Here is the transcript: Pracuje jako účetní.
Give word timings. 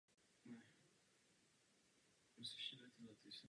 Pracuje 2.35 2.77
jako 2.81 3.01
účetní. 3.03 3.31